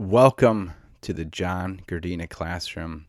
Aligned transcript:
Welcome 0.00 0.74
to 1.00 1.12
the 1.12 1.24
John 1.24 1.80
Gardina 1.88 2.30
Classroom. 2.30 3.06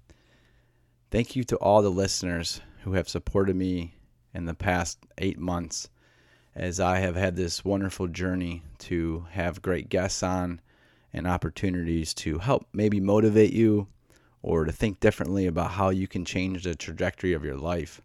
Thank 1.11 1.35
you 1.35 1.43
to 1.43 1.55
all 1.57 1.83
the 1.83 1.91
listeners 1.91 2.61
who 2.81 2.93
have 2.93 3.07
supported 3.07 3.55
me 3.55 3.93
in 4.33 4.45
the 4.45 4.55
past 4.55 4.97
eight 5.19 5.37
months 5.37 5.87
as 6.55 6.79
I 6.79 6.97
have 6.97 7.15
had 7.15 7.35
this 7.35 7.63
wonderful 7.63 8.07
journey 8.07 8.63
to 8.79 9.27
have 9.29 9.61
great 9.61 9.89
guests 9.89 10.23
on 10.23 10.61
and 11.13 11.27
opportunities 11.27 12.15
to 12.15 12.39
help 12.39 12.65
maybe 12.73 12.99
motivate 12.99 13.53
you 13.53 13.85
or 14.41 14.65
to 14.65 14.71
think 14.71 14.99
differently 14.99 15.45
about 15.45 15.69
how 15.69 15.89
you 15.89 16.07
can 16.07 16.25
change 16.25 16.63
the 16.63 16.73
trajectory 16.73 17.33
of 17.33 17.45
your 17.45 17.57
life. 17.57 18.01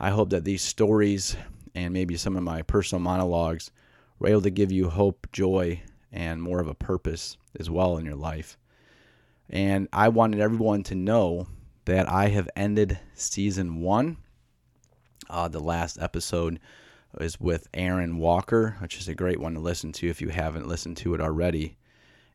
I 0.00 0.10
hope 0.10 0.30
that 0.30 0.42
these 0.42 0.62
stories 0.62 1.36
and 1.72 1.94
maybe 1.94 2.16
some 2.16 2.36
of 2.36 2.42
my 2.42 2.62
personal 2.62 3.00
monologues 3.00 3.70
were 4.18 4.26
able 4.26 4.42
to 4.42 4.50
give 4.50 4.72
you 4.72 4.90
hope, 4.90 5.28
joy, 5.30 5.82
and 6.12 6.42
more 6.42 6.60
of 6.60 6.68
a 6.68 6.74
purpose 6.74 7.36
as 7.58 7.70
well 7.70 7.96
in 7.96 8.04
your 8.04 8.16
life. 8.16 8.58
And 9.48 9.88
I 9.92 10.08
wanted 10.08 10.40
everyone 10.40 10.82
to 10.84 10.94
know 10.94 11.46
that 11.84 12.08
I 12.08 12.28
have 12.28 12.48
ended 12.54 12.98
season 13.14 13.80
one. 13.80 14.18
Uh, 15.28 15.48
the 15.48 15.60
last 15.60 15.98
episode 16.00 16.60
is 17.20 17.40
with 17.40 17.68
Aaron 17.74 18.18
Walker, 18.18 18.76
which 18.80 18.98
is 18.98 19.08
a 19.08 19.14
great 19.14 19.40
one 19.40 19.54
to 19.54 19.60
listen 19.60 19.92
to 19.92 20.08
if 20.08 20.20
you 20.20 20.28
haven't 20.28 20.68
listened 20.68 20.96
to 20.98 21.14
it 21.14 21.20
already. 21.20 21.76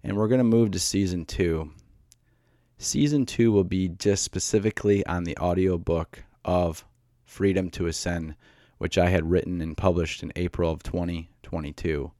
And 0.04 0.16
we're 0.16 0.28
going 0.28 0.40
to 0.40 0.44
move 0.44 0.72
to 0.72 0.80
season 0.80 1.26
two. 1.26 1.72
Season 2.78 3.26
two 3.26 3.52
will 3.52 3.64
be 3.64 3.90
just 3.90 4.24
specifically 4.24 5.06
on 5.08 5.24
the 5.24 5.38
audiobook 5.38 6.24
of 6.46 6.86
Freedom 7.26 7.70
to 7.72 7.88
Ascend, 7.88 8.36
which 8.78 8.98
I 8.98 9.10
had 9.10 9.30
written 9.30 9.62
and 9.62 9.76
published 9.76 10.22
in 10.22 10.32
April 10.36 10.72
of 10.72 10.84
2022 10.84 12.12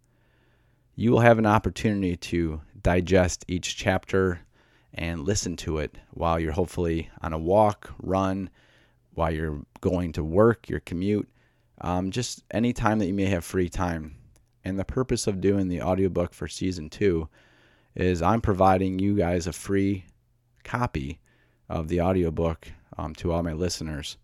you 1.00 1.12
will 1.12 1.20
have 1.20 1.38
an 1.38 1.46
opportunity 1.46 2.18
to 2.18 2.60
digest 2.82 3.46
each 3.48 3.78
chapter 3.78 4.40
and 4.96 5.22
listen 5.22 5.56
to 5.56 5.78
it 5.78 5.96
while 6.10 6.40
you're 6.40 6.52
hopefully 6.52 7.08
on 7.22 7.34
a 7.34 7.38
walk, 7.38 7.94
run, 8.02 8.50
while 9.14 9.32
you're 9.32 9.62
going 9.80 10.12
to 10.12 10.24
work, 10.24 10.68
your 10.68 10.80
commute, 10.80 11.30
um, 11.82 12.10
just 12.10 12.44
any 12.50 12.74
time 12.74 12.98
that 12.98 13.06
you 13.06 13.14
may 13.14 13.26
have 13.26 13.46
free 13.46 13.70
time. 13.70 14.16
And 14.66 14.78
the 14.78 14.84
purpose 14.84 15.28
of 15.28 15.40
doing 15.40 15.68
the 15.68 15.84
audiobook 15.84 16.34
for 16.34 16.48
season 16.48 16.90
two 16.90 17.30
is 17.96 18.24
I'm 18.24 18.42
providing 18.42 18.98
you 18.98 19.16
guys 19.16 19.46
a 19.46 19.54
free 19.54 20.04
copy 20.64 21.20
of 21.70 21.90
the 21.90 22.02
audiobook 22.02 22.68
um, 22.98 23.14
to 23.16 23.32
all 23.32 23.44
my 23.44 23.54
listeners. 23.54 24.18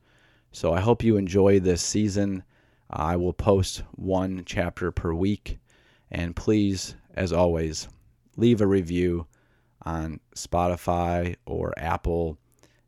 So 0.51 0.73
I 0.73 0.79
hope 0.79 1.03
you 1.03 1.17
enjoy 1.17 1.59
this 1.59 1.83
season. 1.83 2.43
I 2.89 3.15
will 3.15 3.33
post 3.33 3.83
one 3.91 4.41
chapter 4.43 4.91
per 4.91 5.13
week 5.13 5.59
and 6.13 6.35
please, 6.35 6.95
as 7.15 7.33
always, 7.33 7.89
leave 8.37 8.61
a 8.61 8.67
review 8.67 9.25
on 9.81 10.19
Spotify 10.35 11.35
or 11.45 11.73
Apple. 11.75 12.37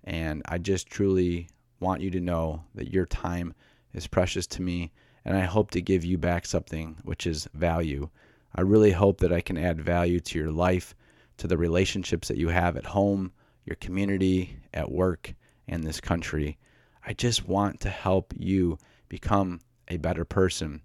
And 0.04 0.44
I 0.46 0.60
just 0.60 0.88
truly 0.88 1.50
want 1.80 2.02
you 2.02 2.12
to 2.12 2.22
know 2.22 2.64
that 2.76 2.94
your 2.94 3.08
time 3.08 3.54
is 3.94 4.08
precious 4.08 4.46
to 4.48 4.62
me, 4.62 4.92
and 5.26 5.36
I 5.36 5.42
hope 5.42 5.72
to 5.72 5.82
give 5.82 6.06
you 6.06 6.18
back 6.18 6.46
something 6.46 6.98
which 7.04 7.26
is 7.26 7.50
value. 7.54 8.10
I 8.54 8.62
really 8.62 8.92
hope 8.92 9.20
that 9.20 9.34
I 9.34 9.42
can 9.42 9.58
add 9.58 9.82
value 9.82 10.20
to 10.20 10.40
your 10.40 10.52
life, 10.52 10.96
to 11.38 11.48
the 11.48 11.58
relationships 11.58 12.28
that 12.28 12.38
you 12.38 12.50
have 12.50 12.78
at 12.78 12.86
home, 12.86 13.32
your 13.66 13.76
community, 13.78 14.58
at 14.74 14.92
work, 14.92 15.34
and 15.68 15.84
this 15.84 16.00
country. 16.00 16.58
I 17.06 17.14
just 17.14 17.48
want 17.48 17.80
to 17.82 17.90
help 17.90 18.34
you 18.38 18.78
become 19.10 19.62
a 19.88 19.98
better 19.98 20.26
person 20.26 20.82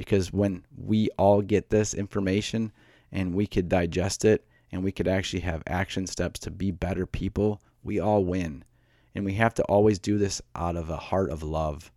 because 0.00 0.32
when 0.32 0.64
we 0.82 1.10
all 1.18 1.42
get 1.42 1.68
this 1.68 1.92
information 1.92 2.72
and 3.12 3.34
we 3.34 3.46
could 3.46 3.68
digest 3.68 4.24
it 4.24 4.46
and 4.72 4.82
we 4.82 4.90
could 4.90 5.06
actually 5.06 5.40
have 5.40 5.62
action 5.66 6.06
steps 6.06 6.40
to 6.40 6.50
be 6.50 6.70
better 6.70 7.04
people, 7.04 7.60
we 7.84 8.00
all 8.00 8.24
win. 8.24 8.64
And 9.14 9.26
we 9.26 9.34
have 9.34 9.52
to 9.52 9.62
always 9.64 9.98
do 9.98 10.16
this 10.16 10.40
out 10.56 10.74
of 10.74 10.88
a 10.88 10.96
heart 10.96 11.28
of 11.28 11.42
love. 11.42 11.92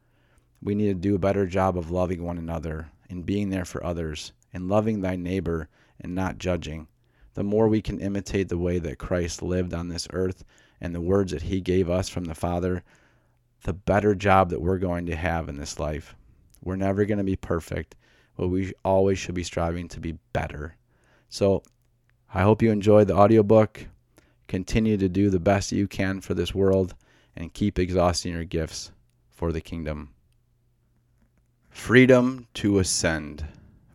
We 0.61 0.75
need 0.75 0.87
to 0.87 0.95
do 0.95 1.15
a 1.15 1.17
better 1.17 1.47
job 1.47 1.77
of 1.77 1.91
loving 1.91 2.23
one 2.23 2.37
another 2.37 2.89
and 3.09 3.25
being 3.25 3.51
there 3.51 3.63
for 3.63 3.81
others 3.81 4.33
and 4.53 4.67
loving 4.67 4.99
thy 4.99 5.15
neighbor 5.15 5.69
and 5.97 6.13
not 6.13 6.39
judging. 6.39 6.89
The 7.35 7.43
more 7.45 7.69
we 7.69 7.81
can 7.81 8.01
imitate 8.01 8.49
the 8.49 8.57
way 8.57 8.79
that 8.79 8.99
Christ 8.99 9.41
lived 9.41 9.73
on 9.73 9.87
this 9.87 10.09
earth 10.11 10.43
and 10.81 10.93
the 10.93 10.99
words 10.99 11.31
that 11.31 11.43
he 11.43 11.61
gave 11.61 11.89
us 11.89 12.09
from 12.09 12.25
the 12.25 12.35
Father, 12.35 12.83
the 13.63 13.71
better 13.71 14.13
job 14.13 14.49
that 14.49 14.61
we're 14.61 14.77
going 14.77 15.05
to 15.05 15.15
have 15.15 15.47
in 15.47 15.55
this 15.55 15.79
life. 15.79 16.17
We're 16.63 16.75
never 16.77 17.05
going 17.05 17.17
to 17.17 17.23
be 17.23 17.35
perfect, 17.35 17.95
but 18.37 18.47
we 18.47 18.73
always 18.85 19.19
should 19.19 19.35
be 19.35 19.43
striving 19.43 19.87
to 19.89 19.99
be 19.99 20.17
better. 20.31 20.75
So 21.29 21.63
I 22.33 22.41
hope 22.41 22.61
you 22.61 22.71
enjoyed 22.71 23.07
the 23.07 23.15
audiobook. 23.15 23.87
Continue 24.47 24.97
to 24.97 25.09
do 25.09 25.29
the 25.29 25.39
best 25.39 25.71
you 25.71 25.87
can 25.87 26.21
for 26.21 26.33
this 26.33 26.55
world 26.55 26.95
and 27.35 27.53
keep 27.53 27.77
exhausting 27.77 28.33
your 28.33 28.43
gifts 28.43 28.91
for 29.31 29.51
the 29.51 29.61
kingdom. 29.61 30.13
Freedom 31.69 32.47
to 32.53 32.79
Ascend 32.79 33.45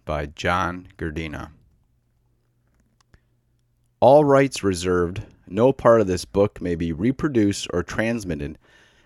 by 0.04 0.26
John 0.26 0.88
Gardina. 0.96 1.50
All 4.00 4.24
rights 4.24 4.62
reserved. 4.62 5.22
No 5.46 5.72
part 5.72 6.00
of 6.00 6.06
this 6.06 6.24
book 6.24 6.60
may 6.60 6.74
be 6.74 6.92
reproduced 6.92 7.68
or 7.72 7.82
transmitted 7.82 8.58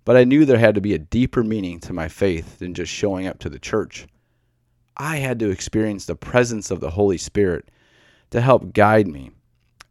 but 0.05 0.17
I 0.17 0.25
knew 0.25 0.44
there 0.44 0.58
had 0.58 0.75
to 0.75 0.81
be 0.81 0.94
a 0.94 0.99
deeper 0.99 1.44
meaning 1.44 1.81
to 1.81 1.93
my 1.93 2.08
faith 2.08 2.58
than 2.58 2.75
just 2.75 2.93
showing 2.93 3.26
up 3.26 3.38
to 3.40 3.50
the 3.50 3.58
church. 3.58 4.06
I 4.96 5.17
had 5.17 5.38
to 5.40 5.50
experience 5.50 6.05
the 6.05 6.14
presence 6.14 6.70
of 6.70 6.81
the 6.81 6.90
Holy 6.90 7.19
Spirit 7.19 7.70
to 8.31 8.40
help 8.40 8.72
guide 8.72 9.08
me 9.08 9.31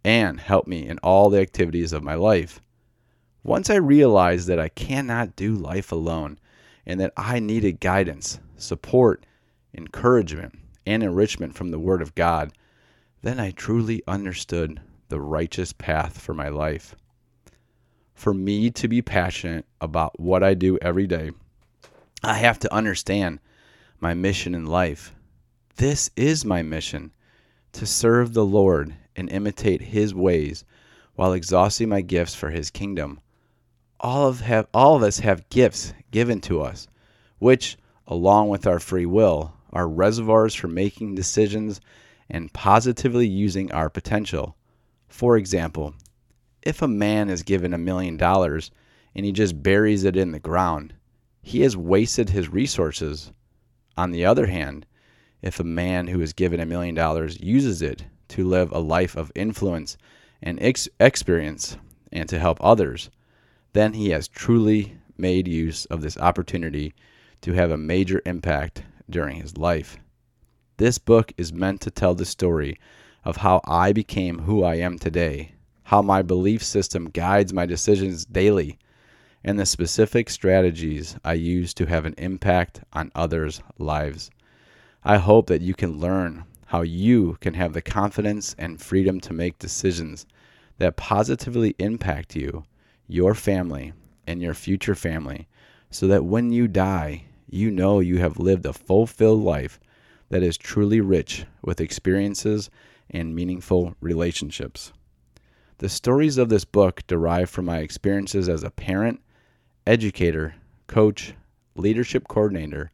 and 0.04 0.40
help 0.40 0.68
me 0.68 0.88
in 0.88 0.98
all 1.00 1.30
the 1.30 1.42
activities 1.42 1.94
of 1.94 2.04
my 2.04 2.16
life. 2.16 2.62
Once 3.44 3.70
I 3.70 3.76
realized 3.76 4.48
that 4.48 4.60
I 4.60 4.70
cannot 4.70 5.36
do 5.36 5.56
life 5.56 5.92
alone 5.92 6.40
and 6.86 7.00
that 7.00 7.14
I 7.18 7.40
needed 7.40 7.80
guidance, 7.80 8.40
support, 8.58 9.26
encouragement, 9.74 10.58
and 10.86 11.04
enrichment 11.04 11.56
from 11.56 11.72
the 11.72 11.80
Word 11.80 12.02
of 12.02 12.16
God, 12.16 12.52
then 13.22 13.40
I 13.40 13.52
truly 13.52 14.02
understood 14.08 14.80
the 15.10 15.20
righteous 15.20 15.74
path 15.74 16.20
for 16.20 16.34
my 16.34 16.50
life. 16.50 16.96
For 18.14 18.34
me 18.34 18.70
to 18.72 18.88
be 18.88 19.02
passionate 19.02 19.66
about 19.82 20.20
what 20.20 20.44
I 20.44 20.54
do 20.54 20.78
every 20.82 21.08
day, 21.08 21.32
I 22.24 22.36
have 22.36 22.60
to 22.60 22.74
understand 22.74 23.40
my 24.00 24.14
mission 24.14 24.54
in 24.54 24.66
life. 24.66 25.16
This 25.76 26.12
is 26.16 26.44
my 26.46 26.62
mission 26.62 27.12
to 27.74 27.86
serve 27.86 28.34
the 28.34 28.46
Lord 28.46 28.96
and 29.16 29.30
imitate 29.30 29.82
his 29.82 30.14
ways 30.14 30.64
while 31.16 31.34
exhausting 31.34 31.90
my 31.90 32.02
gifts 32.02 32.36
for 32.36 32.50
his 32.50 32.70
kingdom. 32.70 33.20
All 34.00 34.28
of 34.28 34.42
have 34.42 34.68
all 34.74 34.96
of 34.96 35.04
us 35.04 35.20
have 35.20 35.50
gifts 35.50 35.94
given 36.12 36.40
to 36.42 36.62
us, 36.62 36.88
which, 37.40 37.78
along 38.08 38.50
with 38.50 38.66
our 38.66 38.80
free 38.80 39.06
will, 39.06 39.54
are 39.72 39.88
reservoirs 39.88 40.56
for 40.56 40.68
making 40.68 41.16
decisions 41.16 41.82
and 42.30 42.54
positively 42.54 43.28
using 43.28 43.72
our 43.72 43.90
potential. 43.90 44.56
For 45.08 45.38
example, 45.38 45.96
if 46.62 46.82
a 46.82 46.88
man 46.88 47.30
is 47.30 47.44
given 47.44 47.74
a 47.74 47.78
million 47.78 48.18
dollars 48.18 48.72
and 49.16 49.26
he 49.26 49.32
just 49.32 49.64
buries 49.64 50.04
it 50.04 50.16
in 50.16 50.32
the 50.32 50.40
ground, 50.40 50.94
he 51.42 51.62
has 51.62 51.76
wasted 51.76 52.30
his 52.30 52.50
resources. 52.50 53.32
On 53.98 54.12
the 54.12 54.26
other 54.26 54.46
hand, 54.46 54.86
if 55.42 55.60
a 55.60 55.64
man 55.64 56.08
who 56.08 56.22
is 56.22 56.34
given 56.34 56.60
a 56.60 56.66
million 56.66 56.96
dollars 56.96 57.40
uses 57.42 57.82
it 57.82 58.06
to 58.30 58.48
live 58.48 58.72
a 58.72 58.80
life 58.80 59.16
of 59.16 59.32
influence 59.36 59.98
and 60.42 60.62
ex- 60.62 60.90
experience 61.00 61.78
and 62.12 62.28
to 62.30 62.40
help 62.40 62.58
others, 62.62 63.10
then 63.74 63.94
he 63.94 64.10
has 64.10 64.28
truly 64.28 64.98
made 65.18 65.48
use 65.48 65.86
of 65.86 66.02
this 66.02 66.18
opportunity 66.18 66.94
to 67.42 67.54
have 67.54 67.72
a 67.72 67.78
major 67.78 68.22
impact 68.26 68.84
during 69.10 69.38
his 69.38 69.58
life. 69.58 69.98
This 70.80 70.98
book 70.98 71.34
is 71.36 71.52
meant 71.52 71.82
to 71.82 71.92
tell 71.92 72.16
the 72.16 72.24
story 72.24 72.80
of 73.26 73.36
how 73.36 73.60
I 73.66 73.92
became 73.92 74.40
who 74.40 74.64
I 74.64 74.76
am 74.76 74.98
today, 74.98 75.52
how 75.84 76.02
my 76.02 76.22
belief 76.22 76.64
system 76.64 77.10
guides 77.10 77.52
my 77.52 77.66
decisions 77.66 78.24
daily, 78.24 78.80
and 79.44 79.60
the 79.60 79.66
specific 79.66 80.30
strategies 80.30 81.18
I 81.22 81.34
use 81.34 81.74
to 81.74 81.86
have 81.88 82.06
an 82.06 82.16
impact 82.18 82.80
on 82.94 83.12
others' 83.14 83.62
lives. 83.78 84.32
I 85.04 85.18
hope 85.18 85.48
that 85.48 85.62
you 85.62 85.74
can 85.74 86.00
learn 86.00 86.46
how 86.68 86.84
you 86.84 87.36
can 87.42 87.56
have 87.56 87.74
the 87.74 87.82
confidence 87.82 88.56
and 88.58 88.80
freedom 88.80 89.20
to 89.20 89.34
make 89.34 89.60
decisions 89.60 90.26
that 90.78 90.96
positively 90.96 91.76
impact 91.78 92.38
you, 92.38 92.64
your 93.06 93.36
family, 93.36 93.92
and 94.26 94.42
your 94.42 94.54
future 94.54 94.96
family, 94.96 95.50
so 95.92 96.08
that 96.08 96.24
when 96.24 96.54
you 96.54 96.70
die, 96.70 97.26
you 97.50 97.70
know 97.70 98.00
you 98.00 98.20
have 98.20 98.40
lived 98.40 98.66
a 98.66 98.72
fulfilled 98.72 99.44
life 99.44 99.78
that 100.30 100.44
is 100.44 100.58
truly 100.58 101.02
rich 101.02 101.46
with 101.64 101.82
experiences 101.82 102.70
and 103.10 103.36
meaningful 103.36 103.96
relationships. 104.00 104.94
The 105.80 105.90
stories 105.90 106.38
of 106.38 106.50
this 106.50 106.66
book 106.66 107.06
derive 107.08 107.50
from 107.50 107.66
my 107.66 107.80
experiences 107.80 108.50
as 108.50 108.64
a 108.64 108.70
parent, 108.70 109.22
educator, 109.88 110.56
coach, 110.88 111.34
leadership 111.76 112.28
coordinator, 112.28 112.92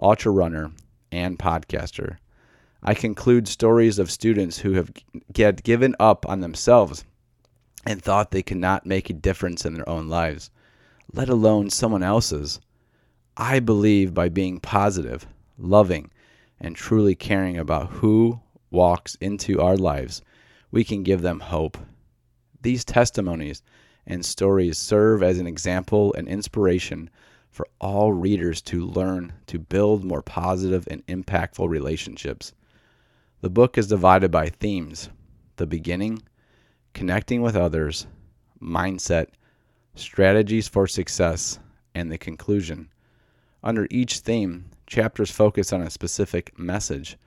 ultra 0.00 0.30
runner, 0.30 0.70
and 1.10 1.38
podcaster. 1.38 2.18
I 2.82 2.94
conclude 2.94 3.48
stories 3.48 3.98
of 3.98 4.10
students 4.10 4.58
who 4.58 4.74
have 4.74 4.92
get 5.32 5.64
given 5.64 5.96
up 5.98 6.28
on 6.28 6.40
themselves 6.40 7.04
and 7.86 8.02
thought 8.02 8.30
they 8.30 8.42
could 8.42 8.58
not 8.58 8.84
make 8.84 9.08
a 9.08 9.14
difference 9.14 9.64
in 9.64 9.74
their 9.74 9.88
own 9.88 10.08
lives, 10.08 10.50
let 11.12 11.28
alone 11.28 11.70
someone 11.70 12.02
else's. 12.02 12.60
I 13.36 13.60
believe 13.60 14.12
by 14.12 14.28
being 14.28 14.60
positive, 14.60 15.26
loving, 15.58 16.10
and 16.60 16.74
truly 16.76 17.14
caring 17.14 17.58
about 17.58 17.90
who 17.90 18.40
walks 18.70 19.16
into 19.20 19.60
our 19.60 19.76
lives, 19.76 20.22
we 20.70 20.84
can 20.84 21.02
give 21.02 21.22
them 21.22 21.40
hope. 21.40 21.78
These 22.62 22.84
testimonies 22.84 23.62
and 24.06 24.24
stories 24.24 24.78
serve 24.78 25.22
as 25.22 25.38
an 25.38 25.46
example 25.46 26.14
and 26.14 26.28
inspiration 26.28 27.10
for 27.50 27.66
all 27.80 28.12
readers 28.12 28.60
to 28.62 28.84
learn 28.84 29.32
to 29.46 29.58
build 29.58 30.04
more 30.04 30.22
positive 30.22 30.86
and 30.90 31.06
impactful 31.06 31.68
relationships. 31.68 32.52
The 33.40 33.50
book 33.50 33.78
is 33.78 33.86
divided 33.86 34.30
by 34.30 34.48
themes 34.48 35.08
the 35.56 35.66
beginning, 35.66 36.22
connecting 36.92 37.40
with 37.40 37.56
others, 37.56 38.06
mindset, 38.60 39.28
strategies 39.94 40.68
for 40.68 40.86
success, 40.86 41.58
and 41.94 42.12
the 42.12 42.18
conclusion. 42.18 42.88
Under 43.66 43.88
each 43.90 44.20
theme, 44.20 44.66
chapters 44.86 45.32
focus 45.32 45.72
on 45.72 45.82
a 45.82 45.90
specific 45.90 46.56
message. 46.56 47.18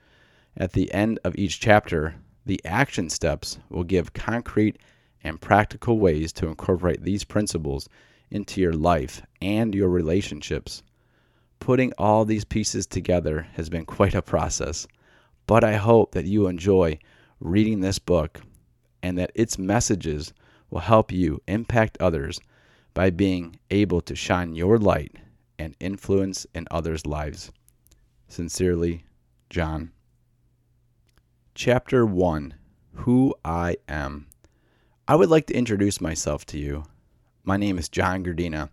At 0.56 0.72
the 0.72 0.90
end 0.90 1.18
of 1.22 1.36
each 1.36 1.60
chapter, 1.60 2.14
the 2.46 2.62
action 2.64 3.10
steps 3.10 3.58
will 3.68 3.84
give 3.84 4.14
concrete 4.14 4.78
and 5.22 5.38
practical 5.38 5.98
ways 5.98 6.32
to 6.32 6.46
incorporate 6.46 7.02
these 7.02 7.24
principles 7.24 7.90
into 8.30 8.58
your 8.58 8.72
life 8.72 9.20
and 9.42 9.74
your 9.74 9.90
relationships. 9.90 10.82
Putting 11.58 11.92
all 11.98 12.24
these 12.24 12.46
pieces 12.46 12.86
together 12.86 13.42
has 13.52 13.68
been 13.68 13.84
quite 13.84 14.14
a 14.14 14.22
process, 14.22 14.88
but 15.46 15.62
I 15.62 15.76
hope 15.76 16.12
that 16.12 16.24
you 16.24 16.46
enjoy 16.46 17.00
reading 17.40 17.80
this 17.80 17.98
book 17.98 18.40
and 19.02 19.18
that 19.18 19.32
its 19.34 19.58
messages 19.58 20.32
will 20.70 20.80
help 20.80 21.12
you 21.12 21.42
impact 21.46 21.98
others 22.00 22.40
by 22.94 23.10
being 23.10 23.60
able 23.70 24.00
to 24.00 24.16
shine 24.16 24.54
your 24.54 24.78
light 24.78 25.18
and 25.60 25.76
influence 25.78 26.46
in 26.54 26.66
others' 26.70 27.06
lives. 27.06 27.52
Sincerely, 28.28 29.04
John. 29.50 29.92
Chapter 31.54 32.06
1 32.06 32.54
Who 32.94 33.34
I 33.44 33.76
Am. 33.86 34.26
I 35.06 35.16
would 35.16 35.28
like 35.28 35.46
to 35.48 35.54
introduce 35.54 36.00
myself 36.00 36.46
to 36.46 36.58
you. 36.58 36.84
My 37.44 37.58
name 37.58 37.76
is 37.76 37.90
John 37.90 38.24
Gardina, 38.24 38.70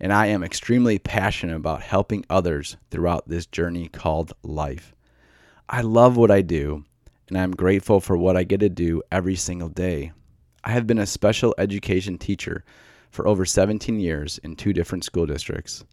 and 0.00 0.10
I 0.10 0.28
am 0.28 0.42
extremely 0.42 0.98
passionate 0.98 1.56
about 1.56 1.82
helping 1.82 2.24
others 2.30 2.78
throughout 2.90 3.28
this 3.28 3.44
journey 3.44 3.88
called 3.88 4.32
life. 4.42 4.94
I 5.68 5.82
love 5.82 6.16
what 6.16 6.30
I 6.30 6.40
do, 6.40 6.86
and 7.28 7.36
I'm 7.36 7.50
grateful 7.50 8.00
for 8.00 8.16
what 8.16 8.38
I 8.38 8.44
get 8.44 8.60
to 8.60 8.70
do 8.70 9.02
every 9.12 9.36
single 9.36 9.68
day. 9.68 10.12
I 10.64 10.70
have 10.70 10.86
been 10.86 10.98
a 10.98 11.06
special 11.06 11.54
education 11.58 12.16
teacher 12.16 12.64
for 13.10 13.28
over 13.28 13.44
17 13.44 14.00
years 14.00 14.38
in 14.38 14.56
two 14.56 14.72
different 14.72 15.04
school 15.04 15.26
districts. 15.26 15.84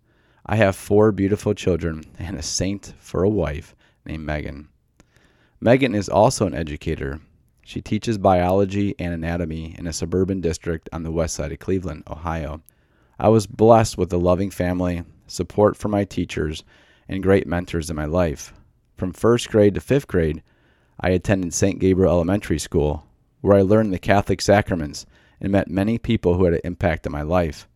I 0.46 0.56
have 0.56 0.76
four 0.76 1.12
beautiful 1.12 1.54
children 1.54 2.04
and 2.18 2.38
a 2.38 2.42
saint 2.42 2.94
for 3.00 3.24
a 3.24 3.30
wife 3.30 3.76
named 4.06 4.26
Megan. 4.26 4.70
Megan 5.62 5.94
is 5.94 6.10
also 6.10 6.48
an 6.48 6.56
educator 6.56 7.20
she 7.70 7.84
teaches 7.84 8.18
biology 8.18 8.96
and 8.98 9.14
anatomy 9.14 9.76
in 9.78 9.86
a 9.86 9.94
suburban 9.94 10.42
district 10.42 10.90
on 10.92 11.04
the 11.04 11.12
west 11.12 11.36
side 11.36 11.52
of 11.52 11.60
Cleveland, 11.60 12.02
Ohio. 12.10 12.64
I 13.20 13.30
was 13.30 13.46
blessed 13.46 13.96
with 13.96 14.12
a 14.12 14.18
loving 14.18 14.50
family, 14.50 15.04
support 15.28 15.78
from 15.78 15.92
my 15.92 16.04
teachers, 16.04 16.64
and 17.08 17.22
great 17.22 17.46
mentors 17.46 17.92
in 17.92 17.96
my 17.96 18.06
life. 18.06 18.54
From 18.98 19.14
first 19.14 19.52
grade 19.52 19.76
to 19.76 19.82
fifth 19.82 20.08
grade, 20.08 20.42
I 21.00 21.12
attended 21.12 21.54
St. 21.54 21.78
Gabriel 21.78 22.12
Elementary 22.12 22.58
School, 22.58 23.06
where 23.42 23.56
I 23.56 23.62
learned 23.62 23.94
the 23.94 24.00
Catholic 24.00 24.42
sacraments 24.42 25.06
and 25.40 25.52
met 25.52 25.70
many 25.70 26.00
people 26.00 26.34
who 26.34 26.46
had 26.46 26.56
an 26.56 26.62
impact 26.64 27.06
on 27.06 27.14
my 27.14 27.22
life. 27.22 27.68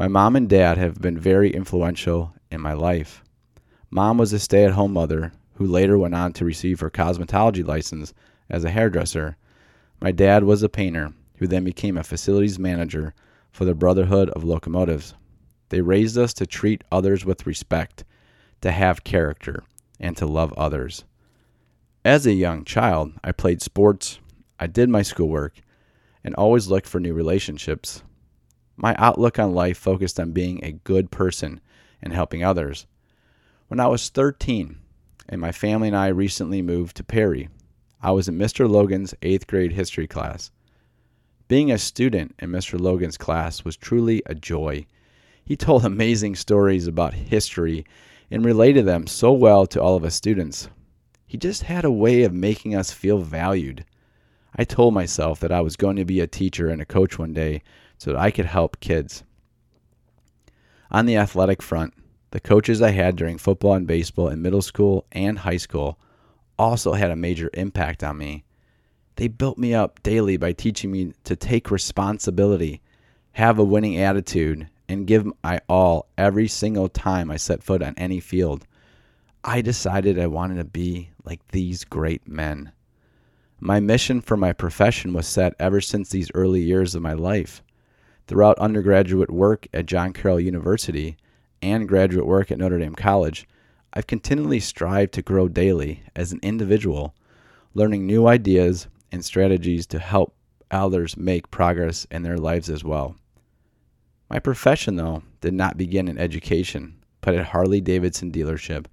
My 0.00 0.06
mom 0.06 0.36
and 0.36 0.48
dad 0.48 0.78
have 0.78 1.00
been 1.00 1.18
very 1.18 1.52
influential 1.52 2.32
in 2.52 2.60
my 2.60 2.72
life. 2.72 3.24
Mom 3.90 4.16
was 4.16 4.32
a 4.32 4.38
stay 4.38 4.64
at 4.64 4.70
home 4.70 4.92
mother 4.92 5.32
who 5.54 5.66
later 5.66 5.98
went 5.98 6.14
on 6.14 6.32
to 6.34 6.44
receive 6.44 6.78
her 6.78 6.88
cosmetology 6.88 7.66
license 7.66 8.14
as 8.48 8.62
a 8.62 8.70
hairdresser. 8.70 9.36
My 10.00 10.12
dad 10.12 10.44
was 10.44 10.62
a 10.62 10.68
painter 10.68 11.14
who 11.38 11.48
then 11.48 11.64
became 11.64 11.96
a 11.96 12.04
facilities 12.04 12.60
manager 12.60 13.12
for 13.50 13.64
the 13.64 13.74
Brotherhood 13.74 14.30
of 14.30 14.44
Locomotives. 14.44 15.14
They 15.70 15.80
raised 15.80 16.16
us 16.16 16.32
to 16.34 16.46
treat 16.46 16.84
others 16.92 17.24
with 17.24 17.44
respect, 17.44 18.04
to 18.60 18.70
have 18.70 19.02
character, 19.02 19.64
and 19.98 20.16
to 20.16 20.26
love 20.26 20.52
others. 20.52 21.06
As 22.04 22.24
a 22.24 22.32
young 22.32 22.64
child, 22.64 23.14
I 23.24 23.32
played 23.32 23.62
sports, 23.62 24.20
I 24.60 24.68
did 24.68 24.90
my 24.90 25.02
schoolwork, 25.02 25.56
and 26.22 26.36
always 26.36 26.68
looked 26.68 26.86
for 26.86 27.00
new 27.00 27.14
relationships. 27.14 28.04
My 28.80 28.94
outlook 28.96 29.40
on 29.40 29.54
life 29.54 29.76
focused 29.76 30.20
on 30.20 30.30
being 30.30 30.62
a 30.62 30.70
good 30.70 31.10
person 31.10 31.60
and 32.00 32.12
helping 32.12 32.44
others. 32.44 32.86
When 33.66 33.80
I 33.80 33.88
was 33.88 34.08
13, 34.08 34.76
and 35.28 35.40
my 35.40 35.50
family 35.50 35.88
and 35.88 35.96
I 35.96 36.06
recently 36.06 36.62
moved 36.62 36.96
to 36.96 37.02
Perry, 37.04 37.48
I 38.00 38.12
was 38.12 38.28
in 38.28 38.38
Mr. 38.38 38.70
Logan's 38.70 39.16
eighth 39.20 39.48
grade 39.48 39.72
history 39.72 40.06
class. 40.06 40.52
Being 41.48 41.72
a 41.72 41.78
student 41.78 42.36
in 42.38 42.50
Mr. 42.50 42.78
Logan's 42.78 43.16
class 43.16 43.64
was 43.64 43.76
truly 43.76 44.22
a 44.26 44.34
joy. 44.36 44.86
He 45.44 45.56
told 45.56 45.84
amazing 45.84 46.36
stories 46.36 46.86
about 46.86 47.14
history 47.14 47.84
and 48.30 48.44
related 48.44 48.86
them 48.86 49.08
so 49.08 49.32
well 49.32 49.66
to 49.66 49.82
all 49.82 49.96
of 49.96 50.04
us 50.04 50.14
students. 50.14 50.68
He 51.26 51.36
just 51.36 51.64
had 51.64 51.84
a 51.84 51.90
way 51.90 52.22
of 52.22 52.32
making 52.32 52.76
us 52.76 52.92
feel 52.92 53.18
valued. 53.18 53.84
I 54.54 54.62
told 54.62 54.94
myself 54.94 55.40
that 55.40 55.50
I 55.50 55.62
was 55.62 55.74
going 55.74 55.96
to 55.96 56.04
be 56.04 56.20
a 56.20 56.28
teacher 56.28 56.68
and 56.68 56.80
a 56.80 56.86
coach 56.86 57.18
one 57.18 57.32
day 57.32 57.62
so 57.98 58.12
that 58.12 58.18
I 58.18 58.30
could 58.30 58.46
help 58.46 58.80
kids. 58.80 59.24
On 60.90 61.04
the 61.04 61.16
athletic 61.16 61.60
front, 61.60 61.92
the 62.30 62.40
coaches 62.40 62.80
I 62.80 62.90
had 62.90 63.16
during 63.16 63.38
football 63.38 63.74
and 63.74 63.86
baseball 63.86 64.28
in 64.28 64.42
middle 64.42 64.62
school 64.62 65.06
and 65.12 65.38
high 65.38 65.56
school 65.56 65.98
also 66.58 66.92
had 66.92 67.10
a 67.10 67.16
major 67.16 67.50
impact 67.54 68.02
on 68.02 68.18
me. 68.18 68.44
They 69.16 69.28
built 69.28 69.58
me 69.58 69.74
up 69.74 70.02
daily 70.02 70.36
by 70.36 70.52
teaching 70.52 70.90
me 70.90 71.12
to 71.24 71.36
take 71.36 71.70
responsibility, 71.70 72.80
have 73.32 73.58
a 73.58 73.64
winning 73.64 73.98
attitude, 73.98 74.68
and 74.88 75.06
give 75.06 75.30
my 75.42 75.60
all 75.68 76.08
every 76.16 76.48
single 76.48 76.88
time 76.88 77.30
I 77.30 77.36
set 77.36 77.62
foot 77.62 77.82
on 77.82 77.94
any 77.96 78.20
field. 78.20 78.66
I 79.44 79.60
decided 79.60 80.18
I 80.18 80.26
wanted 80.26 80.56
to 80.56 80.64
be 80.64 81.10
like 81.24 81.46
these 81.48 81.84
great 81.84 82.26
men. 82.26 82.72
My 83.60 83.80
mission 83.80 84.20
for 84.20 84.36
my 84.36 84.52
profession 84.52 85.12
was 85.12 85.26
set 85.26 85.54
ever 85.58 85.80
since 85.80 86.10
these 86.10 86.30
early 86.34 86.60
years 86.60 86.94
of 86.94 87.02
my 87.02 87.12
life. 87.12 87.62
Throughout 88.28 88.58
undergraduate 88.58 89.30
work 89.30 89.68
at 89.72 89.86
John 89.86 90.12
Carroll 90.12 90.38
University 90.38 91.16
and 91.62 91.88
graduate 91.88 92.26
work 92.26 92.50
at 92.50 92.58
Notre 92.58 92.78
Dame 92.78 92.94
College, 92.94 93.48
I've 93.94 94.06
continually 94.06 94.60
strived 94.60 95.14
to 95.14 95.22
grow 95.22 95.48
daily 95.48 96.02
as 96.14 96.30
an 96.30 96.40
individual, 96.42 97.14
learning 97.72 98.06
new 98.06 98.26
ideas 98.26 98.86
and 99.10 99.24
strategies 99.24 99.86
to 99.86 99.98
help 99.98 100.34
others 100.70 101.16
make 101.16 101.50
progress 101.50 102.06
in 102.10 102.22
their 102.22 102.36
lives 102.36 102.68
as 102.68 102.84
well. 102.84 103.16
My 104.28 104.38
profession, 104.38 104.96
though, 104.96 105.22
did 105.40 105.54
not 105.54 105.78
begin 105.78 106.06
in 106.06 106.18
education, 106.18 106.96
but 107.22 107.34
at 107.34 107.46
Harley 107.46 107.80
Davidson 107.80 108.30
dealership, 108.30 108.84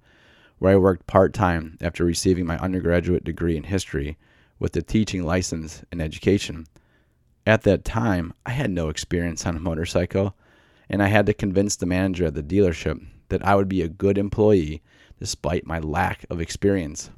where 0.60 0.72
I 0.72 0.76
worked 0.76 1.06
part 1.06 1.34
time 1.34 1.76
after 1.82 2.06
receiving 2.06 2.46
my 2.46 2.56
undergraduate 2.56 3.24
degree 3.24 3.58
in 3.58 3.64
history 3.64 4.16
with 4.58 4.74
a 4.76 4.80
teaching 4.80 5.24
license 5.24 5.84
in 5.92 6.00
education. 6.00 6.66
At 7.46 7.62
that 7.62 7.84
time, 7.84 8.32
I 8.44 8.50
had 8.50 8.72
no 8.72 8.88
experience 8.88 9.46
on 9.46 9.56
a 9.56 9.60
motorcycle, 9.60 10.34
and 10.88 11.00
I 11.00 11.06
had 11.06 11.26
to 11.26 11.34
convince 11.34 11.76
the 11.76 11.86
manager 11.86 12.26
at 12.26 12.34
the 12.34 12.42
dealership 12.42 13.06
that 13.28 13.44
I 13.46 13.54
would 13.54 13.68
be 13.68 13.82
a 13.82 13.88
good 13.88 14.18
employee 14.18 14.82
despite 15.20 15.64
my 15.64 15.78
lack 15.78 16.26
of 16.28 16.40
experience. 16.40 17.10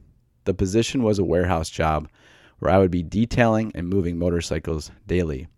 The 0.44 0.52
position 0.52 1.02
was 1.02 1.18
a 1.18 1.24
warehouse 1.24 1.70
job 1.70 2.08
where 2.58 2.70
I 2.70 2.78
would 2.78 2.90
be 2.90 3.02
detailing 3.02 3.72
and 3.74 3.88
moving 3.88 4.18
motorcycles 4.18 4.90
daily. 5.06 5.48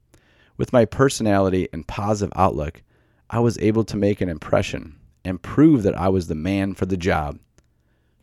With 0.57 0.73
my 0.73 0.85
personality 0.85 1.69
and 1.73 1.87
positive 1.89 2.33
outlook, 2.37 2.83
I 3.29 3.41
was 3.41 3.59
able 3.59 3.85
to 3.85 3.97
make 3.97 4.21
an 4.21 4.29
impression 4.29 4.97
and 5.25 5.43
prove 5.43 5.83
that 5.83 5.99
I 5.99 6.09
was 6.09 6.29
the 6.29 6.35
man 6.37 6.75
for 6.75 6.87
the 6.87 6.97
job. 6.97 7.39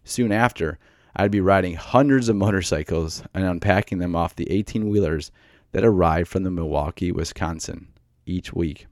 Soon 0.06 0.32
after, 0.32 0.80
I'd 1.16 1.32
be 1.32 1.42
riding 1.42 1.76
hundreds 1.76 2.30
of 2.30 2.36
motorcycles 2.38 3.24
and 3.34 3.44
unpacking 3.44 3.98
them 3.98 4.16
off 4.16 4.36
the 4.36 4.50
18 4.50 4.88
wheelers 4.88 5.32
that 5.78 5.86
arrived 5.86 6.28
from 6.28 6.42
the 6.42 6.50
Milwaukee, 6.50 7.12
Wisconsin 7.12 7.90
each 8.26 8.52
week. 8.52 8.88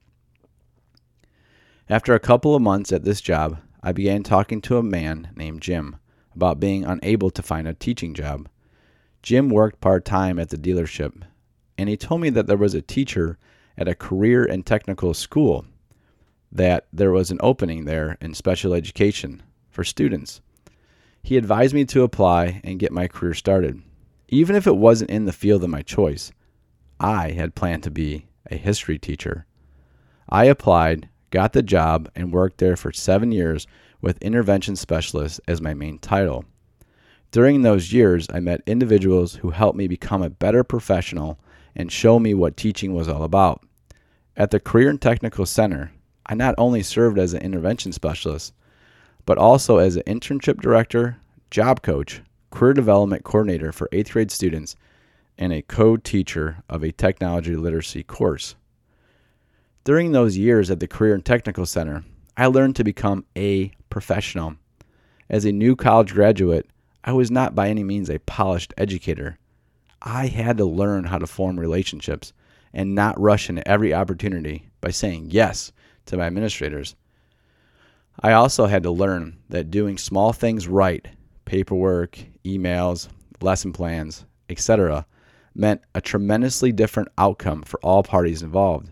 After 1.89 2.13
a 2.13 2.19
couple 2.19 2.53
of 2.53 2.61
months 2.61 2.93
at 2.93 3.03
this 3.03 3.21
job, 3.21 3.57
I 3.81 3.91
began 3.91 4.21
talking 4.21 4.61
to 4.61 4.77
a 4.77 4.83
man 4.83 5.29
named 5.35 5.63
Jim 5.63 5.95
about 6.35 6.59
being 6.59 6.85
unable 6.85 7.31
to 7.31 7.41
find 7.41 7.67
a 7.67 7.73
teaching 7.73 8.13
job. 8.13 8.47
Jim 9.23 9.49
worked 9.49 9.81
part 9.81 10.05
time 10.05 10.37
at 10.37 10.49
the 10.49 10.59
dealership, 10.59 11.23
and 11.75 11.89
he 11.89 11.97
told 11.97 12.21
me 12.21 12.29
that 12.29 12.45
there 12.45 12.55
was 12.55 12.75
a 12.75 12.83
teacher 12.83 13.39
at 13.75 13.87
a 13.87 13.95
career 13.95 14.45
and 14.45 14.63
technical 14.63 15.15
school, 15.15 15.65
that 16.51 16.85
there 16.93 17.11
was 17.11 17.31
an 17.31 17.39
opening 17.41 17.85
there 17.85 18.15
in 18.21 18.35
special 18.35 18.75
education 18.75 19.41
for 19.71 19.83
students. 19.83 20.39
He 21.23 21.35
advised 21.35 21.73
me 21.73 21.85
to 21.85 22.03
apply 22.03 22.61
and 22.63 22.77
get 22.77 22.91
my 22.91 23.07
career 23.07 23.33
started. 23.33 23.81
Even 24.27 24.55
if 24.55 24.67
it 24.67 24.77
wasn't 24.77 25.09
in 25.09 25.25
the 25.25 25.33
field 25.33 25.63
of 25.63 25.71
my 25.71 25.81
choice, 25.81 26.31
I 26.99 27.31
had 27.31 27.55
planned 27.55 27.83
to 27.83 27.91
be 27.91 28.27
a 28.49 28.55
history 28.55 28.97
teacher. 28.97 29.45
I 30.29 30.45
applied, 30.45 31.09
got 31.29 31.53
the 31.53 31.61
job, 31.61 32.09
and 32.15 32.31
worked 32.31 32.57
there 32.57 32.75
for 32.75 32.91
seven 32.91 33.31
years 33.31 33.67
with 34.01 34.21
intervention 34.21 34.75
specialist 34.75 35.41
as 35.47 35.61
my 35.61 35.73
main 35.73 35.99
title. 35.99 36.45
During 37.31 37.61
those 37.61 37.91
years, 37.91 38.27
I 38.33 38.39
met 38.39 38.61
individuals 38.65 39.35
who 39.35 39.49
helped 39.49 39.77
me 39.77 39.87
become 39.87 40.21
a 40.21 40.29
better 40.29 40.63
professional 40.63 41.39
and 41.75 41.91
show 41.91 42.19
me 42.19 42.33
what 42.33 42.55
teaching 42.55 42.93
was 42.93 43.09
all 43.09 43.23
about. 43.23 43.61
At 44.37 44.51
the 44.51 44.59
Career 44.59 44.89
and 44.89 45.01
Technical 45.01 45.45
Center, 45.45 45.91
I 46.25 46.35
not 46.35 46.55
only 46.57 46.81
served 46.81 47.19
as 47.19 47.33
an 47.33 47.41
intervention 47.41 47.91
specialist, 47.91 48.53
but 49.25 49.37
also 49.37 49.77
as 49.77 49.95
an 49.95 50.03
internship 50.03 50.61
director, 50.61 51.17
job 51.51 51.81
coach, 51.81 52.21
career 52.51 52.73
development 52.73 53.23
coordinator 53.23 53.71
for 53.71 53.89
eighth 53.91 54.13
grade 54.13 54.31
students, 54.31 54.75
and 55.37 55.53
a 55.53 55.61
co 55.61 55.97
teacher 55.97 56.63
of 56.69 56.83
a 56.83 56.91
technology 56.91 57.55
literacy 57.55 58.03
course. 58.03 58.55
During 59.83 60.11
those 60.11 60.37
years 60.37 60.71
at 60.71 60.79
the 60.79 60.87
Career 60.87 61.13
and 61.13 61.23
Technical 61.23 61.65
Center, 61.65 62.03
I 62.35 62.47
learned 62.47 62.75
to 62.77 62.83
become 62.83 63.25
a 63.37 63.71
professional. 63.89 64.55
As 65.29 65.45
a 65.45 65.51
new 65.51 65.75
college 65.75 66.13
graduate, 66.13 66.67
I 67.03 67.13
was 67.13 67.31
not 67.31 67.55
by 67.55 67.69
any 67.69 67.83
means 67.83 68.09
a 68.09 68.19
polished 68.19 68.73
educator. 68.77 69.37
I 70.01 70.27
had 70.27 70.57
to 70.57 70.65
learn 70.65 71.05
how 71.05 71.17
to 71.17 71.27
form 71.27 71.59
relationships 71.59 72.33
and 72.73 72.95
not 72.95 73.19
rush 73.19 73.49
into 73.49 73.67
every 73.67 73.93
opportunity 73.93 74.69
by 74.81 74.91
saying 74.91 75.27
yes 75.29 75.71
to 76.07 76.17
my 76.17 76.25
administrators 76.25 76.95
I 78.19 78.31
also 78.31 78.65
had 78.65 78.83
to 78.83 78.91
learn 78.91 79.37
that 79.49 79.71
doing 79.71 79.97
small 79.97 80.31
things 80.31 80.67
right, 80.67 81.05
paperwork, 81.43 82.17
emails, 82.45 83.09
lesson 83.41 83.73
plans, 83.73 84.25
etc., 84.49 85.05
meant 85.55 85.81
a 85.95 86.01
tremendously 86.01 86.71
different 86.71 87.09
outcome 87.17 87.63
for 87.63 87.79
all 87.81 88.03
parties 88.03 88.43
involved. 88.43 88.91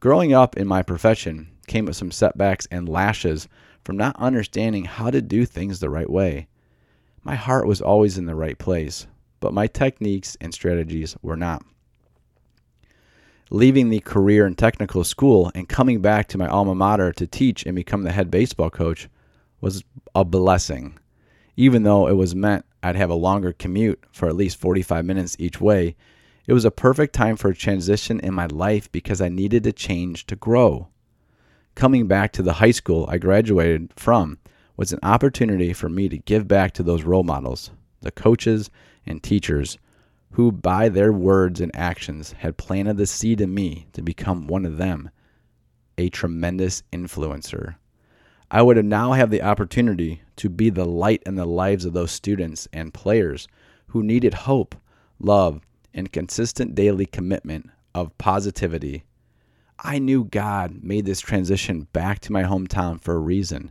Growing 0.00 0.32
up 0.32 0.56
in 0.56 0.66
my 0.66 0.82
profession 0.82 1.48
came 1.66 1.86
with 1.86 1.96
some 1.96 2.10
setbacks 2.10 2.66
and 2.70 2.88
lashes 2.88 3.48
from 3.84 3.96
not 3.96 4.16
understanding 4.16 4.84
how 4.84 5.10
to 5.10 5.22
do 5.22 5.46
things 5.46 5.80
the 5.80 5.88
right 5.88 6.10
way. 6.10 6.48
My 7.22 7.36
heart 7.36 7.66
was 7.66 7.80
always 7.80 8.18
in 8.18 8.26
the 8.26 8.34
right 8.34 8.58
place, 8.58 9.06
but 9.40 9.54
my 9.54 9.66
techniques 9.66 10.36
and 10.40 10.52
strategies 10.52 11.16
were 11.22 11.36
not 11.36 11.62
leaving 13.50 13.88
the 13.88 14.00
career 14.00 14.46
and 14.46 14.58
technical 14.58 15.04
school 15.04 15.50
and 15.54 15.68
coming 15.68 16.00
back 16.00 16.28
to 16.28 16.38
my 16.38 16.46
alma 16.46 16.74
mater 16.74 17.12
to 17.12 17.26
teach 17.26 17.64
and 17.64 17.74
become 17.74 18.02
the 18.02 18.12
head 18.12 18.30
baseball 18.30 18.70
coach 18.70 19.08
was 19.60 19.82
a 20.14 20.24
blessing. 20.24 20.98
Even 21.56 21.82
though 21.82 22.06
it 22.06 22.12
was 22.12 22.34
meant 22.34 22.64
I'd 22.82 22.96
have 22.96 23.10
a 23.10 23.14
longer 23.14 23.52
commute 23.52 24.04
for 24.12 24.28
at 24.28 24.36
least 24.36 24.58
45 24.58 25.04
minutes 25.04 25.36
each 25.38 25.60
way, 25.60 25.96
it 26.46 26.54
was 26.54 26.64
a 26.64 26.70
perfect 26.70 27.14
time 27.14 27.36
for 27.36 27.50
a 27.50 27.54
transition 27.54 28.20
in 28.20 28.32
my 28.32 28.46
life 28.46 28.90
because 28.90 29.20
I 29.20 29.28
needed 29.28 29.64
to 29.64 29.72
change 29.72 30.26
to 30.26 30.36
grow. 30.36 30.88
Coming 31.74 32.06
back 32.06 32.32
to 32.32 32.42
the 32.42 32.54
high 32.54 32.70
school 32.70 33.06
I 33.08 33.18
graduated 33.18 33.92
from 33.96 34.38
was 34.76 34.92
an 34.92 35.00
opportunity 35.02 35.72
for 35.72 35.88
me 35.88 36.08
to 36.08 36.18
give 36.18 36.48
back 36.48 36.72
to 36.72 36.82
those 36.82 37.02
role 37.02 37.22
models, 37.22 37.70
the 38.00 38.10
coaches 38.10 38.70
and 39.04 39.22
teachers 39.22 39.76
who 40.32 40.52
by 40.52 40.88
their 40.88 41.12
words 41.12 41.60
and 41.60 41.74
actions 41.74 42.32
had 42.32 42.56
planted 42.56 42.96
the 42.96 43.06
seed 43.06 43.40
in 43.40 43.52
me 43.52 43.86
to 43.92 44.02
become 44.02 44.46
one 44.46 44.64
of 44.64 44.76
them, 44.76 45.10
a 45.96 46.08
tremendous 46.08 46.82
influencer. 46.92 47.76
I 48.50 48.62
would 48.62 48.82
now 48.82 49.12
have 49.12 49.30
the 49.30 49.42
opportunity 49.42 50.22
to 50.36 50.48
be 50.48 50.70
the 50.70 50.86
light 50.86 51.22
in 51.26 51.34
the 51.34 51.44
lives 51.44 51.84
of 51.84 51.92
those 51.92 52.12
students 52.12 52.66
and 52.72 52.94
players 52.94 53.46
who 53.88 54.02
needed 54.02 54.32
hope, 54.32 54.74
love, 55.20 55.60
and 55.92 56.10
consistent 56.12 56.74
daily 56.74 57.04
commitment 57.04 57.68
of 57.94 58.16
positivity. 58.16 59.04
I 59.80 59.98
knew 59.98 60.24
God 60.24 60.82
made 60.82 61.04
this 61.04 61.20
transition 61.20 61.88
back 61.92 62.20
to 62.20 62.32
my 62.32 62.42
hometown 62.42 63.00
for 63.00 63.14
a 63.14 63.20
reason. 63.20 63.70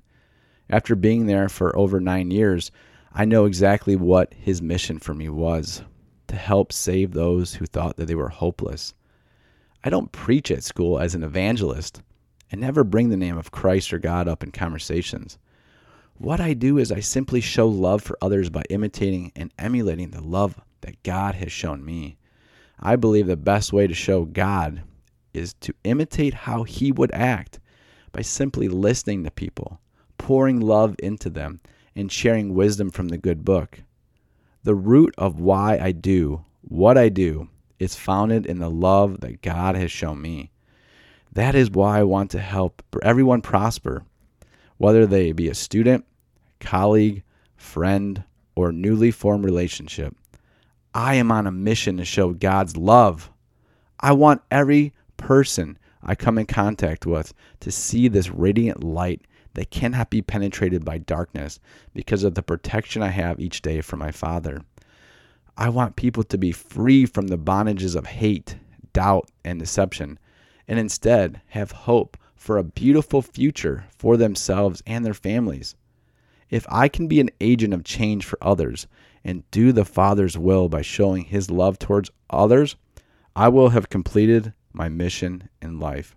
After 0.69 0.95
being 0.95 1.25
there 1.25 1.49
for 1.49 1.75
over 1.75 1.99
nine 1.99 2.29
years, 2.29 2.71
I 3.13 3.25
know 3.25 3.45
exactly 3.45 3.95
what 3.95 4.33
His 4.35 4.61
mission 4.61 4.99
for 4.99 5.15
me 5.15 5.27
was 5.27 5.81
to 6.27 6.35
help 6.35 6.71
save 6.71 7.13
those 7.13 7.55
who 7.55 7.65
thought 7.65 7.97
that 7.97 8.05
they 8.05 8.15
were 8.15 8.29
hopeless. 8.29 8.93
I 9.83 9.89
don't 9.89 10.11
preach 10.11 10.51
at 10.51 10.63
school 10.63 10.99
as 10.99 11.15
an 11.15 11.23
evangelist 11.23 12.03
and 12.51 12.61
never 12.61 12.83
bring 12.83 13.09
the 13.09 13.17
name 13.17 13.37
of 13.37 13.51
Christ 13.51 13.93
or 13.93 13.99
God 13.99 14.27
up 14.27 14.43
in 14.43 14.51
conversations. 14.51 15.37
What 16.15 16.39
I 16.39 16.53
do 16.53 16.77
is 16.77 16.91
I 16.91 16.99
simply 16.99 17.41
show 17.41 17.67
love 17.67 18.01
for 18.01 18.17
others 18.21 18.49
by 18.49 18.63
imitating 18.69 19.31
and 19.35 19.53
emulating 19.59 20.11
the 20.11 20.23
love 20.23 20.59
that 20.81 21.01
God 21.03 21.35
has 21.35 21.51
shown 21.51 21.85
me. 21.85 22.17
I 22.79 22.95
believe 22.95 23.27
the 23.27 23.37
best 23.37 23.73
way 23.73 23.87
to 23.87 23.93
show 23.93 24.25
God 24.25 24.83
is 25.33 25.53
to 25.61 25.73
imitate 25.83 26.33
how 26.33 26.63
He 26.63 26.91
would 26.91 27.11
act 27.13 27.59
by 28.11 28.21
simply 28.21 28.67
listening 28.67 29.23
to 29.23 29.31
people, 29.31 29.79
pouring 30.17 30.59
love 30.59 30.95
into 30.99 31.29
them, 31.29 31.59
and 31.95 32.11
sharing 32.11 32.53
wisdom 32.53 32.89
from 32.89 33.09
the 33.09 33.17
good 33.17 33.43
book. 33.43 33.83
The 34.63 34.75
root 34.75 35.13
of 35.17 35.39
why 35.39 35.77
I 35.77 35.91
do 35.91 36.45
what 36.61 36.97
I 36.97 37.09
do 37.09 37.49
is 37.79 37.95
founded 37.95 38.45
in 38.45 38.59
the 38.59 38.69
love 38.69 39.21
that 39.21 39.41
God 39.41 39.75
has 39.75 39.91
shown 39.91 40.21
me. 40.21 40.51
That 41.37 41.53
is 41.53 41.69
why 41.69 41.99
I 41.99 42.03
want 42.03 42.31
to 42.31 42.39
help 42.39 42.81
everyone 43.03 43.43
prosper, 43.43 44.01
whether 44.77 45.05
they 45.05 45.33
be 45.33 45.49
a 45.49 45.53
student, 45.53 46.03
colleague, 46.59 47.21
friend, 47.55 48.23
or 48.55 48.71
newly 48.71 49.11
formed 49.11 49.45
relationship. 49.45 50.15
I 50.95 51.13
am 51.13 51.31
on 51.31 51.45
a 51.45 51.51
mission 51.51 51.97
to 51.97 52.05
show 52.05 52.33
God's 52.33 52.75
love. 52.75 53.29
I 53.99 54.13
want 54.13 54.41
every 54.49 54.95
person 55.17 55.77
I 56.01 56.15
come 56.15 56.39
in 56.39 56.47
contact 56.47 57.05
with 57.05 57.35
to 57.59 57.71
see 57.71 58.07
this 58.07 58.31
radiant 58.31 58.83
light 58.83 59.21
that 59.53 59.69
cannot 59.69 60.09
be 60.09 60.23
penetrated 60.23 60.83
by 60.83 60.97
darkness 60.97 61.59
because 61.93 62.23
of 62.23 62.33
the 62.33 62.41
protection 62.41 63.03
I 63.03 63.09
have 63.09 63.39
each 63.39 63.61
day 63.61 63.81
from 63.81 63.99
my 63.99 64.09
Father. 64.09 64.63
I 65.55 65.69
want 65.69 65.97
people 65.97 66.23
to 66.23 66.37
be 66.39 66.51
free 66.51 67.05
from 67.05 67.27
the 67.27 67.37
bondages 67.37 67.95
of 67.95 68.07
hate, 68.07 68.55
doubt, 68.91 69.29
and 69.45 69.59
deception, 69.59 70.17
and 70.67 70.79
instead 70.79 71.41
have 71.47 71.71
hope 71.71 72.17
for 72.35 72.57
a 72.57 72.63
beautiful 72.63 73.21
future 73.21 73.85
for 73.97 74.17
themselves 74.17 74.83
and 74.85 75.05
their 75.05 75.13
families. 75.13 75.75
If 76.49 76.65
I 76.69 76.87
can 76.87 77.07
be 77.07 77.19
an 77.19 77.29
agent 77.41 77.73
of 77.73 77.83
change 77.83 78.25
for 78.25 78.37
others 78.41 78.87
and 79.23 79.49
do 79.51 79.71
the 79.71 79.85
Father's 79.85 80.37
will 80.37 80.69
by 80.69 80.81
showing 80.81 81.25
His 81.25 81.51
love 81.51 81.77
towards 81.77 82.11
others, 82.29 82.75
I 83.35 83.49
will 83.49 83.69
have 83.69 83.89
completed 83.89 84.53
my 84.71 84.89
mission 84.89 85.49
in 85.61 85.79
life. 85.79 86.15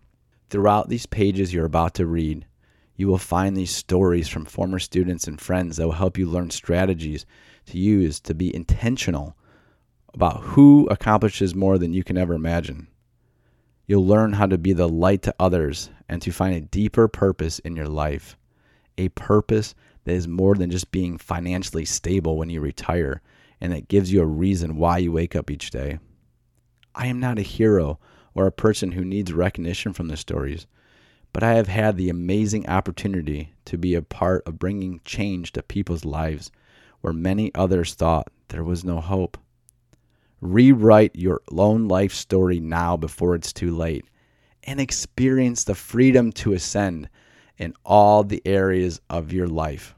Throughout 0.51 0.89
these 0.89 1.07
pages 1.07 1.53
you're 1.53 1.65
about 1.65 1.95
to 1.95 2.07
read, 2.07 2.47
you 2.97 3.09
will 3.09 3.19
find 3.19 3.57
these 3.57 3.71
stories 3.71 4.29
from 4.29 4.45
former 4.45 4.79
students 4.79 5.27
and 5.27 5.41
friends 5.41 5.77
that 5.77 5.87
will 5.87 5.93
help 5.93 6.19
you 6.19 6.27
learn 6.27 6.51
strategies 6.51 7.25
to 7.67 7.79
use 7.79 8.21
to 8.21 8.35
be 8.35 8.55
intentional 8.55 9.37
about 10.13 10.43
who 10.43 10.87
accomplishes 10.91 11.55
more 11.55 11.79
than 11.79 11.93
you 11.93 12.05
can 12.05 12.19
ever 12.19 12.35
imagine. 12.35 12.89
You'll 13.91 14.07
learn 14.07 14.35
how 14.35 14.47
to 14.47 14.57
be 14.57 14.73
the 14.73 14.89
light 14.89 15.23
to 15.23 15.35
others 15.41 15.91
and 16.09 16.23
to 16.23 16.31
find 16.31 16.55
a 16.55 16.61
deeper 16.61 17.09
purpose 17.09 17.59
in 17.59 17.75
your 17.75 17.89
life. 17.89 18.37
A 18.97 19.09
purpose 19.09 19.75
that 20.05 20.13
is 20.13 20.29
more 20.29 20.55
than 20.55 20.71
just 20.71 20.93
being 20.93 21.19
financially 21.19 21.85
stable 21.85 22.39
when 22.39 22.51
you 22.51 22.61
retire 22.61 23.21
and 23.61 23.73
that 23.73 23.89
gives 23.89 24.13
you 24.13 24.23
a 24.23 24.27
reason 24.27 24.77
why 24.77 24.99
you 24.99 25.11
wake 25.11 25.35
up 25.35 25.51
each 25.51 25.71
day. 25.71 25.99
I 26.95 27.09
am 27.09 27.19
not 27.19 27.41
a 27.41 27.43
hero 27.43 27.99
or 28.33 28.47
a 28.47 28.53
person 28.53 28.93
who 28.93 29.05
needs 29.05 29.33
recognition 29.33 29.93
from 29.93 30.07
the 30.07 30.17
stories, 30.17 30.69
but 31.33 31.43
I 31.43 31.55
have 31.55 31.67
had 31.67 31.97
the 31.97 32.11
amazing 32.11 32.69
opportunity 32.69 33.55
to 33.65 33.77
be 33.77 33.97
a 33.97 34.03
part 34.03 34.47
of 34.47 34.61
bringing 34.61 35.01
change 35.05 35.51
to 35.55 35.65
people's 35.65 36.05
lives 36.05 36.53
where 37.01 37.13
many 37.13 37.53
others 37.57 37.95
thought 37.95 38.31
there 38.51 38.63
was 38.63 38.85
no 38.85 39.01
hope. 39.01 39.37
Rewrite 40.41 41.17
your 41.17 41.43
lone 41.51 41.89
life 41.89 42.13
story 42.13 42.61
now 42.61 42.97
before 42.97 43.35
it's 43.35 43.53
too 43.53 43.77
late 43.77 44.05
and 44.65 44.81
experience 44.81 45.65
the 45.65 45.75
freedom 45.75 46.33
to 46.33 46.53
ascend 46.53 47.09
in 47.59 47.75
all 47.85 48.25
the 48.25 48.43
areas 48.47 49.01
of 49.11 49.33
your 49.33 49.47
life. 49.47 49.95